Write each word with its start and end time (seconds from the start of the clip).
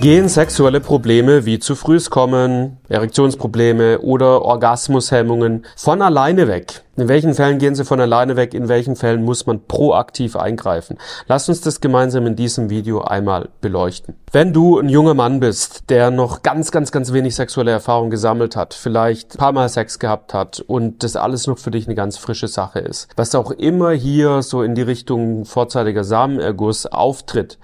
Gehen 0.00 0.28
sexuelle 0.28 0.80
Probleme 0.80 1.46
wie 1.46 1.60
zu 1.60 1.76
frühes 1.76 2.10
Kommen, 2.10 2.78
Erektionsprobleme 2.88 4.00
oder 4.00 4.42
Orgasmushemmungen 4.42 5.64
von 5.76 6.02
alleine 6.02 6.48
weg? 6.48 6.82
In 6.96 7.06
welchen 7.08 7.32
Fällen 7.34 7.58
gehen 7.58 7.76
sie 7.76 7.84
von 7.84 8.00
alleine 8.00 8.34
weg? 8.36 8.54
In 8.54 8.68
welchen 8.68 8.96
Fällen 8.96 9.24
muss 9.24 9.46
man 9.46 9.66
proaktiv 9.66 10.34
eingreifen? 10.34 10.98
Lass 11.28 11.48
uns 11.48 11.60
das 11.60 11.80
gemeinsam 11.80 12.26
in 12.26 12.34
diesem 12.34 12.70
Video 12.70 13.02
einmal 13.02 13.50
beleuchten. 13.60 14.16
Wenn 14.32 14.52
du 14.52 14.80
ein 14.80 14.88
junger 14.88 15.14
Mann 15.14 15.38
bist, 15.38 15.88
der 15.90 16.10
noch 16.10 16.42
ganz, 16.42 16.72
ganz, 16.72 16.90
ganz 16.90 17.12
wenig 17.12 17.36
sexuelle 17.36 17.70
Erfahrung 17.70 18.10
gesammelt 18.10 18.56
hat, 18.56 18.74
vielleicht 18.74 19.36
ein 19.36 19.38
paar 19.38 19.52
Mal 19.52 19.68
Sex 19.68 20.00
gehabt 20.00 20.34
hat 20.34 20.58
und 20.60 21.04
das 21.04 21.14
alles 21.14 21.46
noch 21.46 21.58
für 21.58 21.70
dich 21.70 21.86
eine 21.86 21.94
ganz 21.94 22.16
frische 22.16 22.48
Sache 22.48 22.80
ist, 22.80 23.08
was 23.16 23.34
auch 23.36 23.52
immer 23.52 23.92
hier 23.92 24.42
so 24.42 24.62
in 24.62 24.74
die 24.74 24.82
Richtung 24.82 25.44
vorzeitiger 25.44 26.02
Samenerguss 26.02 26.86
auftritt, 26.86 27.58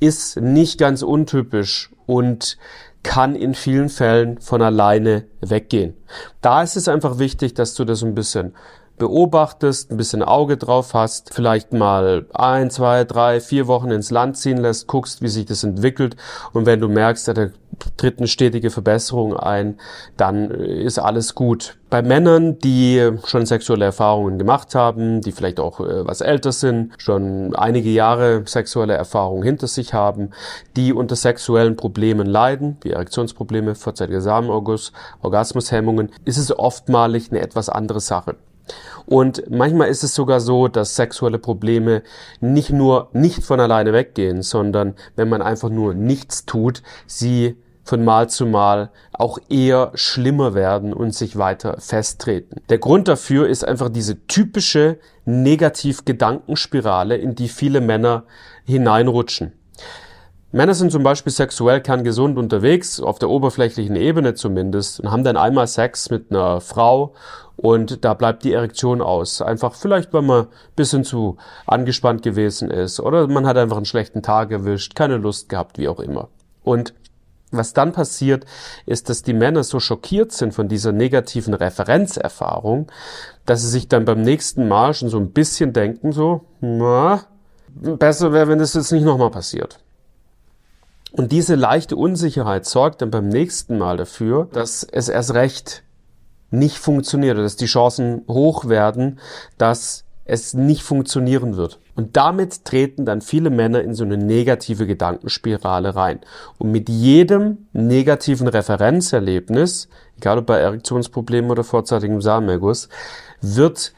ist 0.00 0.40
nicht 0.40 0.78
ganz 0.78 1.02
untypisch 1.02 1.90
und 2.06 2.56
kann 3.02 3.34
in 3.34 3.54
vielen 3.54 3.88
Fällen 3.88 4.40
von 4.40 4.60
alleine 4.60 5.24
weggehen. 5.40 5.94
Da 6.40 6.62
ist 6.62 6.76
es 6.76 6.88
einfach 6.88 7.18
wichtig, 7.18 7.54
dass 7.54 7.74
du 7.74 7.84
das 7.84 8.02
ein 8.02 8.14
bisschen 8.14 8.54
beobachtest, 8.98 9.90
ein 9.90 9.96
bisschen 9.96 10.22
Auge 10.22 10.56
drauf 10.56 10.94
hast, 10.94 11.32
vielleicht 11.32 11.72
mal 11.72 12.26
ein, 12.34 12.70
zwei, 12.70 13.04
drei, 13.04 13.40
vier 13.40 13.66
Wochen 13.66 13.90
ins 13.90 14.10
Land 14.10 14.36
ziehen 14.36 14.58
lässt, 14.58 14.86
guckst, 14.86 15.22
wie 15.22 15.28
sich 15.28 15.46
das 15.46 15.64
entwickelt 15.64 16.16
und 16.52 16.66
wenn 16.66 16.80
du 16.80 16.88
merkst, 16.88 17.28
da 17.28 17.50
tritt 17.96 18.18
eine 18.18 18.28
stetige 18.28 18.70
Verbesserung 18.70 19.36
ein, 19.36 19.78
dann 20.16 20.50
ist 20.50 20.98
alles 20.98 21.34
gut. 21.34 21.76
Bei 21.90 22.02
Männern, 22.02 22.58
die 22.58 23.12
schon 23.24 23.46
sexuelle 23.46 23.86
Erfahrungen 23.86 24.38
gemacht 24.38 24.74
haben, 24.74 25.20
die 25.20 25.32
vielleicht 25.32 25.60
auch 25.60 25.80
äh, 25.80 26.06
was 26.06 26.20
älter 26.20 26.52
sind, 26.52 26.92
schon 26.98 27.54
einige 27.54 27.90
Jahre 27.90 28.42
sexuelle 28.46 28.94
Erfahrungen 28.94 29.42
hinter 29.42 29.68
sich 29.68 29.94
haben, 29.94 30.30
die 30.76 30.92
unter 30.92 31.16
sexuellen 31.16 31.76
Problemen 31.76 32.26
leiden, 32.26 32.76
wie 32.82 32.90
Erektionsprobleme, 32.90 33.74
vorzeitiger 33.74 34.20
Samenorgus, 34.20 34.92
Orgasmushemmungen, 35.22 36.10
ist 36.24 36.38
es 36.38 36.56
oftmalig 36.56 37.30
eine 37.30 37.40
etwas 37.40 37.68
andere 37.68 38.00
Sache. 38.00 38.36
Und 39.06 39.50
manchmal 39.50 39.88
ist 39.88 40.04
es 40.04 40.14
sogar 40.14 40.40
so, 40.40 40.68
dass 40.68 40.96
sexuelle 40.96 41.38
Probleme 41.38 42.02
nicht 42.40 42.70
nur 42.70 43.08
nicht 43.12 43.42
von 43.42 43.60
alleine 43.60 43.92
weggehen, 43.92 44.42
sondern 44.42 44.94
wenn 45.16 45.28
man 45.28 45.42
einfach 45.42 45.70
nur 45.70 45.94
nichts 45.94 46.44
tut, 46.46 46.82
sie 47.06 47.56
von 47.88 48.04
Mal 48.04 48.28
zu 48.28 48.44
Mal 48.44 48.90
auch 49.12 49.38
eher 49.48 49.92
schlimmer 49.94 50.52
werden 50.52 50.92
und 50.92 51.14
sich 51.14 51.38
weiter 51.38 51.80
festtreten. 51.80 52.60
Der 52.68 52.76
Grund 52.76 53.08
dafür 53.08 53.48
ist 53.48 53.66
einfach 53.66 53.88
diese 53.88 54.26
typische 54.26 54.98
Negativ-Gedankenspirale, 55.24 57.16
in 57.16 57.34
die 57.34 57.48
viele 57.48 57.80
Männer 57.80 58.24
hineinrutschen. 58.64 59.52
Männer 60.52 60.74
sind 60.74 60.92
zum 60.92 61.02
Beispiel 61.02 61.32
sexuell 61.32 61.80
kerngesund 61.80 62.38
unterwegs, 62.38 63.00
auf 63.00 63.18
der 63.18 63.28
oberflächlichen 63.30 63.96
Ebene 63.96 64.34
zumindest, 64.34 65.00
und 65.00 65.10
haben 65.10 65.24
dann 65.24 65.36
einmal 65.36 65.66
Sex 65.66 66.10
mit 66.10 66.30
einer 66.30 66.60
Frau 66.60 67.14
und 67.58 68.04
da 68.04 68.14
bleibt 68.14 68.44
die 68.44 68.52
Erektion 68.52 69.02
aus. 69.02 69.42
Einfach 69.42 69.74
vielleicht, 69.74 70.12
weil 70.12 70.22
man 70.22 70.46
bisschen 70.76 71.02
zu 71.02 71.38
angespannt 71.66 72.22
gewesen 72.22 72.70
ist 72.70 73.00
oder 73.00 73.26
man 73.26 73.46
hat 73.46 73.56
einfach 73.56 73.76
einen 73.76 73.84
schlechten 73.84 74.22
Tag 74.22 74.52
erwischt, 74.52 74.94
keine 74.94 75.16
Lust 75.16 75.48
gehabt, 75.48 75.76
wie 75.76 75.88
auch 75.88 75.98
immer. 75.98 76.28
Und 76.62 76.94
was 77.50 77.72
dann 77.72 77.92
passiert, 77.92 78.44
ist, 78.86 79.08
dass 79.08 79.22
die 79.22 79.32
Männer 79.32 79.64
so 79.64 79.80
schockiert 79.80 80.30
sind 80.30 80.54
von 80.54 80.68
dieser 80.68 80.92
negativen 80.92 81.52
Referenzerfahrung, 81.52 82.92
dass 83.44 83.62
sie 83.62 83.68
sich 83.68 83.88
dann 83.88 84.04
beim 84.04 84.22
nächsten 84.22 84.68
Mal 84.68 84.94
schon 84.94 85.08
so 85.08 85.18
ein 85.18 85.32
bisschen 85.32 85.72
denken, 85.72 86.12
so, 86.12 86.44
na, 86.60 87.22
besser 87.70 88.32
wäre, 88.32 88.48
wenn 88.48 88.60
das 88.60 88.74
jetzt 88.74 88.92
nicht 88.92 89.04
nochmal 89.04 89.30
passiert. 89.30 89.80
Und 91.10 91.32
diese 91.32 91.56
leichte 91.56 91.96
Unsicherheit 91.96 92.66
sorgt 92.66 93.02
dann 93.02 93.10
beim 93.10 93.28
nächsten 93.28 93.78
Mal 93.78 93.96
dafür, 93.96 94.46
dass 94.52 94.84
es 94.84 95.08
erst 95.08 95.34
recht 95.34 95.82
nicht 96.50 96.78
funktioniert 96.78 97.34
oder 97.34 97.42
dass 97.42 97.56
die 97.56 97.66
Chancen 97.66 98.22
hoch 98.28 98.68
werden, 98.68 99.18
dass 99.58 100.04
es 100.28 100.52
nicht 100.52 100.82
funktionieren 100.82 101.56
wird. 101.56 101.80
Und 101.94 102.16
damit 102.16 102.64
treten 102.64 103.06
dann 103.06 103.22
viele 103.22 103.50
Männer 103.50 103.80
in 103.80 103.94
so 103.94 104.04
eine 104.04 104.18
negative 104.18 104.86
Gedankenspirale 104.86 105.96
rein. 105.96 106.20
Und 106.58 106.70
mit 106.70 106.88
jedem 106.88 107.66
negativen 107.72 108.46
Referenzerlebnis, 108.46 109.88
egal 110.18 110.38
ob 110.38 110.46
bei 110.46 110.58
Erektionsproblemen 110.58 111.50
oder 111.50 111.64
vorzeitigem 111.64 112.20
Samenerguss, 112.20 112.90
wird 113.40 113.94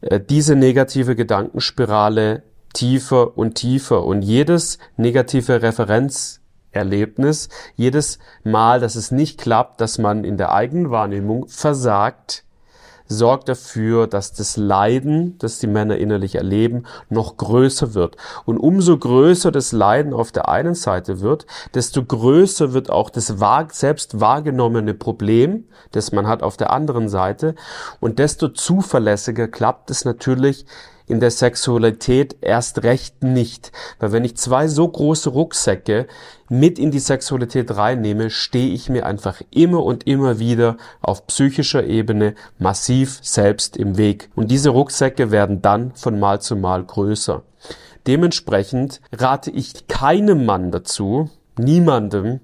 äh, 0.00 0.18
diese 0.18 0.56
negative 0.56 1.14
Gedankenspirale 1.14 2.42
tiefer 2.72 3.36
und 3.36 3.54
tiefer. 3.54 4.04
Und 4.04 4.22
jedes 4.22 4.78
negative 4.96 5.60
Referenz 5.60 6.40
Erlebnis, 6.76 7.48
jedes 7.74 8.18
Mal, 8.44 8.80
dass 8.80 8.94
es 8.94 9.10
nicht 9.10 9.38
klappt, 9.38 9.80
dass 9.80 9.98
man 9.98 10.24
in 10.24 10.36
der 10.36 10.52
eigenen 10.52 10.90
Wahrnehmung 10.90 11.48
versagt, 11.48 12.44
sorgt 13.08 13.48
dafür, 13.48 14.06
dass 14.06 14.32
das 14.32 14.56
Leiden, 14.56 15.38
das 15.38 15.58
die 15.58 15.66
Männer 15.66 15.96
innerlich 15.96 16.34
erleben, 16.34 16.84
noch 17.08 17.36
größer 17.36 17.94
wird. 17.94 18.16
Und 18.44 18.58
umso 18.58 18.96
größer 18.96 19.52
das 19.52 19.72
Leiden 19.72 20.12
auf 20.12 20.32
der 20.32 20.48
einen 20.48 20.74
Seite 20.74 21.20
wird, 21.20 21.46
desto 21.74 22.04
größer 22.04 22.72
wird 22.72 22.90
auch 22.90 23.10
das 23.10 23.32
selbst 23.72 24.20
wahrgenommene 24.20 24.94
Problem, 24.94 25.64
das 25.92 26.12
man 26.12 26.26
hat 26.26 26.42
auf 26.42 26.56
der 26.56 26.72
anderen 26.72 27.08
Seite. 27.08 27.54
Und 28.00 28.18
desto 28.18 28.48
zuverlässiger 28.48 29.48
klappt 29.48 29.90
es 29.90 30.04
natürlich, 30.04 30.66
in 31.06 31.20
der 31.20 31.30
Sexualität 31.30 32.36
erst 32.40 32.82
recht 32.82 33.22
nicht. 33.22 33.72
Weil 33.98 34.12
wenn 34.12 34.24
ich 34.24 34.36
zwei 34.36 34.68
so 34.68 34.88
große 34.88 35.30
Rucksäcke 35.30 36.06
mit 36.48 36.78
in 36.78 36.90
die 36.90 36.98
Sexualität 36.98 37.76
reinnehme, 37.76 38.30
stehe 38.30 38.72
ich 38.72 38.88
mir 38.88 39.06
einfach 39.06 39.40
immer 39.50 39.84
und 39.84 40.06
immer 40.06 40.38
wieder 40.38 40.76
auf 41.00 41.26
psychischer 41.26 41.84
Ebene 41.84 42.34
massiv 42.58 43.20
selbst 43.22 43.76
im 43.76 43.96
Weg. 43.96 44.30
Und 44.34 44.50
diese 44.50 44.70
Rucksäcke 44.70 45.30
werden 45.30 45.62
dann 45.62 45.92
von 45.94 46.18
Mal 46.18 46.40
zu 46.40 46.56
Mal 46.56 46.84
größer. 46.84 47.42
Dementsprechend 48.06 49.00
rate 49.12 49.50
ich 49.50 49.88
keinem 49.88 50.46
Mann 50.46 50.70
dazu, 50.70 51.30
niemandem, 51.58 52.40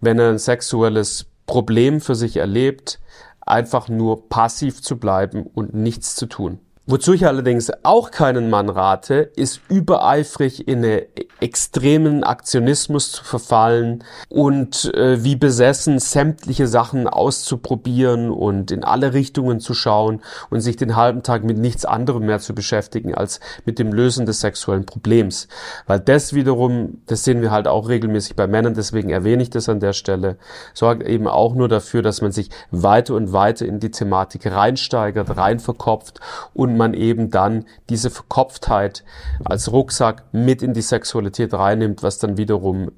wenn 0.00 0.18
er 0.18 0.30
ein 0.30 0.38
sexuelles 0.38 1.26
Problem 1.46 2.00
für 2.00 2.14
sich 2.14 2.36
erlebt, 2.36 3.00
einfach 3.40 3.88
nur 3.88 4.28
passiv 4.28 4.82
zu 4.82 4.98
bleiben 4.98 5.46
und 5.54 5.74
nichts 5.74 6.14
zu 6.14 6.26
tun. 6.26 6.60
Wozu 6.84 7.12
ich 7.12 7.28
allerdings 7.28 7.70
auch 7.84 8.10
keinen 8.10 8.50
Mann 8.50 8.68
rate, 8.68 9.30
ist 9.36 9.60
übereifrig 9.68 10.66
in 10.66 10.84
einen 10.84 11.02
extremen 11.40 12.24
Aktionismus 12.24 13.12
zu 13.12 13.22
verfallen 13.24 14.02
und 14.28 14.92
äh, 14.94 15.22
wie 15.22 15.36
besessen 15.36 16.00
sämtliche 16.00 16.66
Sachen 16.66 17.06
auszuprobieren 17.06 18.30
und 18.30 18.72
in 18.72 18.82
alle 18.82 19.12
Richtungen 19.12 19.60
zu 19.60 19.74
schauen 19.74 20.22
und 20.50 20.60
sich 20.60 20.76
den 20.76 20.96
halben 20.96 21.22
Tag 21.22 21.44
mit 21.44 21.56
nichts 21.56 21.84
anderem 21.84 22.26
mehr 22.26 22.40
zu 22.40 22.52
beschäftigen 22.52 23.14
als 23.14 23.38
mit 23.64 23.78
dem 23.78 23.92
Lösen 23.92 24.26
des 24.26 24.40
sexuellen 24.40 24.84
Problems. 24.84 25.46
Weil 25.86 26.00
das 26.00 26.32
wiederum, 26.32 27.00
das 27.06 27.22
sehen 27.22 27.42
wir 27.42 27.52
halt 27.52 27.68
auch 27.68 27.88
regelmäßig 27.88 28.34
bei 28.34 28.48
Männern, 28.48 28.74
deswegen 28.74 29.10
erwähne 29.10 29.44
ich 29.44 29.50
das 29.50 29.68
an 29.68 29.78
der 29.78 29.92
Stelle, 29.92 30.36
sorgt 30.74 31.04
eben 31.04 31.28
auch 31.28 31.54
nur 31.54 31.68
dafür, 31.68 32.02
dass 32.02 32.22
man 32.22 32.32
sich 32.32 32.50
weiter 32.72 33.14
und 33.14 33.32
weiter 33.32 33.66
in 33.66 33.78
die 33.78 33.92
Thematik 33.92 34.46
reinsteigert, 34.46 35.36
reinverkopft 35.36 36.18
und 36.54 36.71
und 36.72 36.78
man 36.78 36.94
eben 36.94 37.30
dann 37.30 37.66
diese 37.88 38.10
Verkopftheit 38.10 39.04
als 39.44 39.70
Rucksack 39.70 40.24
mit 40.32 40.62
in 40.62 40.74
die 40.74 40.82
Sexualität 40.82 41.54
reinnimmt, 41.54 42.02
was 42.02 42.18
dann 42.18 42.36
wiederum 42.36 42.90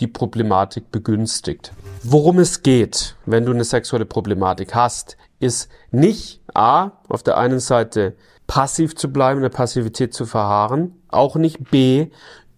die 0.00 0.06
Problematik 0.06 0.90
begünstigt. 0.90 1.72
Worum 2.02 2.38
es 2.38 2.62
geht, 2.62 3.16
wenn 3.26 3.44
du 3.44 3.52
eine 3.52 3.64
sexuelle 3.64 4.06
Problematik 4.06 4.74
hast, 4.74 5.16
ist 5.38 5.68
nicht 5.90 6.40
A, 6.54 6.92
auf 7.08 7.22
der 7.22 7.36
einen 7.36 7.60
Seite 7.60 8.14
passiv 8.46 8.96
zu 8.96 9.12
bleiben, 9.12 9.38
in 9.38 9.42
der 9.42 9.50
Passivität 9.50 10.14
zu 10.14 10.24
verharren, 10.24 10.94
auch 11.08 11.36
nicht 11.36 11.70
B, 11.70 12.08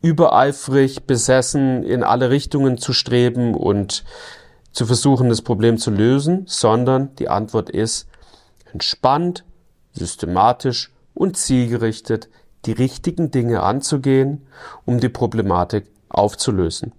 übereifrig, 0.02 1.04
besessen, 1.06 1.82
in 1.82 2.02
alle 2.02 2.30
Richtungen 2.30 2.78
zu 2.78 2.92
streben 2.92 3.54
und 3.54 4.04
zu 4.72 4.86
versuchen, 4.86 5.28
das 5.28 5.42
Problem 5.42 5.78
zu 5.78 5.90
lösen, 5.90 6.44
sondern 6.46 7.14
die 7.16 7.28
Antwort 7.28 7.70
ist, 7.70 8.08
entspannt, 8.72 9.44
systematisch 9.94 10.92
und 11.14 11.36
zielgerichtet 11.36 12.28
die 12.66 12.72
richtigen 12.72 13.30
Dinge 13.30 13.62
anzugehen, 13.62 14.46
um 14.84 15.00
die 15.00 15.08
Problematik 15.08 15.86
aufzulösen. 16.08 16.92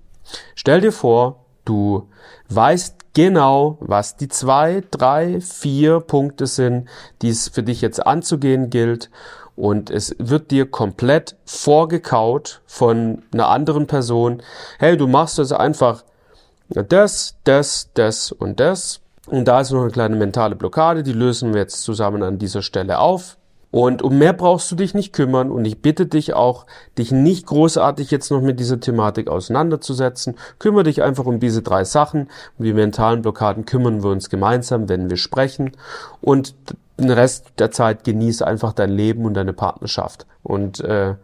Stell 0.55 0.81
dir 0.81 0.91
vor, 0.91 1.45
du 1.65 2.07
weißt 2.49 3.13
genau, 3.13 3.77
was 3.79 4.15
die 4.15 4.27
zwei, 4.27 4.83
drei, 4.91 5.41
vier 5.41 5.99
Punkte 5.99 6.47
sind, 6.47 6.87
die 7.21 7.29
es 7.29 7.49
für 7.49 7.63
dich 7.63 7.81
jetzt 7.81 8.05
anzugehen 8.05 8.69
gilt 8.69 9.09
und 9.55 9.89
es 9.89 10.15
wird 10.19 10.51
dir 10.51 10.69
komplett 10.69 11.37
vorgekaut 11.45 12.61
von 12.65 13.23
einer 13.33 13.47
anderen 13.47 13.87
Person. 13.87 14.41
Hey, 14.79 14.97
du 14.97 15.07
machst 15.07 15.37
das 15.37 15.51
einfach 15.51 16.03
das, 16.69 17.37
das, 17.43 17.89
das 17.93 18.31
und 18.31 18.59
das. 18.59 19.01
Und 19.27 19.47
da 19.47 19.61
ist 19.61 19.71
noch 19.71 19.81
eine 19.81 19.91
kleine 19.91 20.15
mentale 20.15 20.55
Blockade, 20.55 21.03
die 21.03 21.13
lösen 21.13 21.53
wir 21.53 21.61
jetzt 21.61 21.81
zusammen 21.83 22.21
an 22.23 22.37
dieser 22.37 22.61
Stelle 22.61 22.99
auf. 22.99 23.37
Und 23.71 24.03
um 24.03 24.17
mehr 24.17 24.31
brauchst 24.31 24.71
du 24.71 24.75
dich 24.75 24.93
nicht 24.93 25.11
kümmern 25.11 25.51
und 25.51 25.65
ich 25.65 25.81
bitte 25.81 26.05
dich 26.05 26.33
auch, 26.33 26.65
dich 26.97 27.11
nicht 27.11 27.45
großartig 27.45 28.09
jetzt 28.09 28.31
noch 28.31 28.39
mit 28.41 28.57
dieser 28.61 28.79
Thematik 28.79 29.27
auseinanderzusetzen. 29.27 30.35
Kümmere 30.59 30.83
dich 30.83 31.03
einfach 31.03 31.25
um 31.25 31.41
diese 31.41 31.61
drei 31.61 31.83
Sachen. 31.83 32.29
Um 32.57 32.63
die 32.63 32.71
mentalen 32.71 33.21
Blockaden 33.21 33.65
kümmern 33.65 34.01
wir 34.01 34.11
uns 34.11 34.29
gemeinsam, 34.29 34.87
wenn 34.87 35.09
wir 35.09 35.17
sprechen. 35.17 35.71
Und 36.21 36.55
den 36.97 37.09
Rest 37.09 37.47
der 37.59 37.69
Zeit 37.69 38.05
genieße 38.05 38.47
einfach 38.47 38.71
dein 38.71 38.91
Leben 38.91 39.25
und 39.25 39.33
deine 39.33 39.51
Partnerschaft. 39.51 40.25
Und 40.41 40.79
äh, 40.79 41.15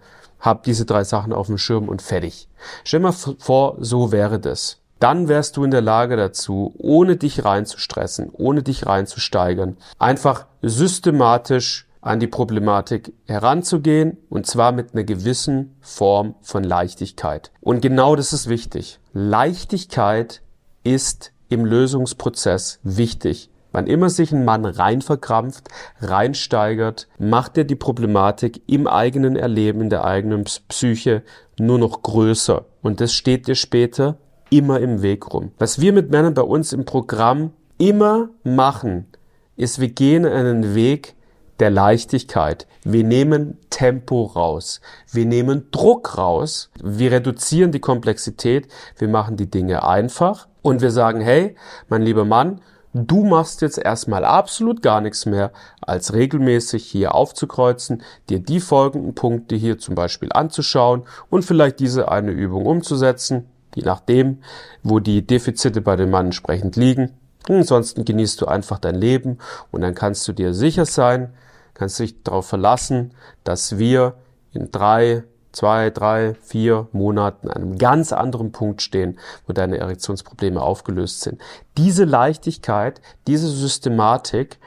hab 0.42 0.64
diese 0.64 0.84
drei 0.84 1.06
Sachen 1.06 1.32
auf 1.32 1.48
dem 1.48 1.58
Schirm 1.58 1.88
und 1.88 2.02
fertig. 2.02 2.50
Stell 2.84 3.00
dir 3.00 3.06
mal 3.06 3.36
vor, 3.40 3.78
so 3.80 4.12
wäre 4.12 4.40
das 4.40 4.81
dann 5.02 5.28
wärst 5.28 5.58
du 5.58 5.64
in 5.64 5.72
der 5.72 5.82
Lage 5.82 6.16
dazu, 6.16 6.74
ohne 6.78 7.18
dich 7.18 7.44
reinzustressen, 7.44 8.30
ohne 8.32 8.64
dich 8.64 8.86
reinzusteigern, 8.86 9.78
einfach 10.00 10.46
systematisch 10.62 11.88
an 12.02 12.20
die 12.20 12.28
Problematik 12.28 13.14
heranzugehen 13.26 14.18
und 14.30 14.46
zwar 14.46 14.72
mit 14.72 14.94
einer 14.94 15.04
gewissen 15.04 15.76
Form 15.82 16.36
von 16.42 16.64
Leichtigkeit. 16.64 17.52
Und 17.62 17.82
genau 17.82 18.16
das 18.16 18.34
ist 18.34 18.48
wichtig. 18.48 19.00
Leichtigkeit 19.14 20.42
ist 20.84 21.32
im 21.50 21.66
Lösungsprozess 21.66 22.80
wichtig. 22.84 23.50
Wann 23.72 23.88
immer 23.88 24.10
sich 24.10 24.32
ein 24.32 24.46
Mann 24.46 24.66
rein 24.66 25.02
verkrampft, 25.02 25.70
reinsteigert, 26.02 27.08
macht 27.18 27.58
er 27.58 27.64
die 27.64 27.76
Problematik 27.76 28.62
im 28.68 28.86
eigenen 28.86 29.36
Erleben, 29.36 29.82
in 29.82 29.90
der 29.90 30.04
eigenen 30.04 30.44
Psyche 30.44 31.24
nur 31.58 31.80
noch 31.80 32.02
größer. 32.02 32.66
Und 32.82 33.00
das 33.00 33.14
steht 33.14 33.48
dir 33.48 33.56
später 33.56 34.18
immer 34.52 34.80
im 34.80 35.02
Weg 35.02 35.34
rum. 35.34 35.52
Was 35.58 35.82
wir 35.82 35.94
mit 35.94 36.12
Männern 36.12 36.36
bei 36.36 36.44
uns 36.44 36.74
im 36.74 36.86
Programm 36.86 37.54
immer 37.80 38.30
machen, 38.44 39.08
ist, 39.56 39.80
wir 39.80 39.90
gehen 39.90 40.26
einen 40.26 40.76
Weg, 40.76 41.16
der 41.62 41.70
Leichtigkeit. 41.70 42.68
Wir 42.84 43.04
nehmen 43.04 43.60
Tempo 43.70 44.24
raus. 44.24 44.82
Wir 45.12 45.28
nehmen 45.28 45.68
Druck 45.70 46.18
raus. 46.18 46.72
Wir 46.82 47.12
reduzieren 47.12 47.72
die 47.72 47.80
Komplexität. 47.80 48.68
Wir 48.98 49.08
machen 49.08 49.38
die 49.38 49.50
Dinge 49.50 49.88
einfach. 49.88 50.48
Und 50.64 50.82
wir 50.82 50.90
sagen, 50.90 51.22
hey, 51.22 51.56
mein 51.88 52.02
lieber 52.02 52.26
Mann, 52.26 52.62
du 52.94 53.24
machst 53.24 53.62
jetzt 53.62 53.78
erstmal 53.78 54.26
absolut 54.26 54.82
gar 54.82 55.02
nichts 55.02 55.28
mehr, 55.28 55.52
als 55.82 56.14
regelmäßig 56.14 56.84
hier 56.84 57.14
aufzukreuzen, 57.14 58.02
dir 58.30 58.40
die 58.40 58.60
folgenden 58.60 59.14
Punkte 59.14 59.56
hier 59.56 59.78
zum 59.78 59.94
Beispiel 59.94 60.30
anzuschauen 60.32 61.04
und 61.30 61.46
vielleicht 61.46 61.80
diese 61.80 62.12
eine 62.12 62.32
Übung 62.32 62.66
umzusetzen, 62.66 63.48
je 63.76 63.84
nachdem, 63.84 64.42
wo 64.84 65.00
die 65.00 65.26
Defizite 65.26 65.82
bei 65.82 65.96
dem 65.96 66.10
Mann 66.10 66.28
entsprechend 66.28 66.76
liegen. 66.76 67.12
Ansonsten 67.48 68.06
genießt 68.06 68.40
du 68.42 68.46
einfach 68.46 68.80
dein 68.80 68.96
Leben 68.96 69.40
und 69.72 69.82
dann 69.82 69.96
kannst 69.96 70.28
du 70.28 70.34
dir 70.34 70.54
sicher 70.54 70.86
sein, 70.86 71.34
kannst 71.74 72.00
dich 72.00 72.22
darauf 72.24 72.48
verlassen, 72.48 73.14
dass 73.44 73.78
wir 73.78 74.16
in 74.54 74.72
drei, 74.72 75.24
zwei, 75.52 75.90
drei, 75.90 76.36
vier 76.36 76.88
Monaten 76.92 77.50
an 77.50 77.64
einem 77.64 77.78
ganz 77.78 78.14
anderen 78.14 78.52
Punkt 78.52 78.82
stehen, 78.82 79.18
wo 79.48 79.54
deine 79.54 79.78
Erektionsprobleme 79.78 80.62
aufgelöst 80.62 81.22
sind. 81.22 81.42
Diese 81.78 82.06
Leichtigkeit, 82.06 83.02
diese 83.28 83.48
Systematik 83.48 84.60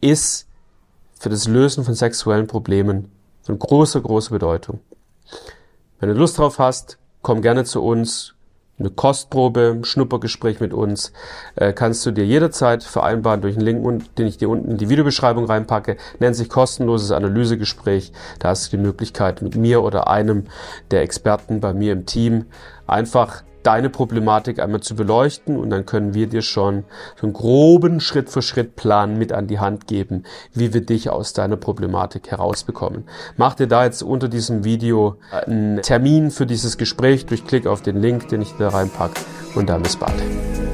ist 0.00 0.48
für 1.18 1.28
das 1.28 1.48
Lösen 1.48 1.84
von 1.84 1.94
sexuellen 1.94 2.46
Problemen 2.46 3.12
von 3.42 3.58
großer, 3.58 4.00
großer 4.00 4.30
Bedeutung. 4.30 4.80
Wenn 5.98 6.08
du 6.08 6.14
Lust 6.14 6.38
drauf 6.38 6.58
hast, 6.58 6.98
komm 7.22 7.40
gerne 7.42 7.64
zu 7.64 7.82
uns, 7.82 8.35
eine 8.78 8.90
Kostprobe, 8.90 9.80
Schnuppergespräch 9.82 10.60
mit 10.60 10.72
uns, 10.72 11.12
äh, 11.54 11.72
kannst 11.72 12.04
du 12.04 12.10
dir 12.10 12.26
jederzeit 12.26 12.82
vereinbaren 12.82 13.40
durch 13.40 13.56
einen 13.56 13.64
Link, 13.64 14.14
den 14.16 14.26
ich 14.26 14.36
dir 14.36 14.48
unten 14.48 14.72
in 14.72 14.76
die 14.76 14.88
Videobeschreibung 14.88 15.46
reinpacke. 15.46 15.96
Nennt 16.18 16.36
sich 16.36 16.48
kostenloses 16.48 17.12
Analysegespräch. 17.12 18.12
Da 18.38 18.50
hast 18.50 18.66
du 18.66 18.76
die 18.76 18.82
Möglichkeit, 18.82 19.42
mit 19.42 19.56
mir 19.56 19.82
oder 19.82 20.08
einem 20.08 20.44
der 20.90 21.02
Experten 21.02 21.60
bei 21.60 21.72
mir 21.72 21.92
im 21.92 22.06
Team 22.06 22.46
einfach 22.86 23.42
deine 23.66 23.90
Problematik 23.90 24.60
einmal 24.60 24.80
zu 24.80 24.94
beleuchten 24.94 25.56
und 25.58 25.70
dann 25.70 25.86
können 25.86 26.14
wir 26.14 26.28
dir 26.28 26.42
schon 26.42 26.84
so 27.20 27.26
einen 27.26 27.32
groben 27.32 28.00
Schritt 28.00 28.30
für 28.30 28.42
Schritt 28.42 28.76
Plan 28.76 29.18
mit 29.18 29.32
an 29.32 29.48
die 29.48 29.58
Hand 29.58 29.86
geben, 29.86 30.22
wie 30.54 30.72
wir 30.72 30.80
dich 30.80 31.10
aus 31.10 31.32
deiner 31.32 31.56
Problematik 31.56 32.30
herausbekommen. 32.30 33.04
Mach 33.36 33.54
dir 33.54 33.66
da 33.66 33.84
jetzt 33.84 34.02
unter 34.02 34.28
diesem 34.28 34.64
Video 34.64 35.16
einen 35.30 35.82
Termin 35.82 36.30
für 36.30 36.46
dieses 36.46 36.78
Gespräch 36.78 37.26
durch 37.26 37.44
Klick 37.44 37.66
auf 37.66 37.82
den 37.82 38.00
Link, 38.00 38.28
den 38.28 38.42
ich 38.42 38.54
da 38.58 38.68
reinpacke 38.68 39.20
und 39.56 39.68
dann 39.68 39.82
bis 39.82 39.96
bald. 39.96 40.65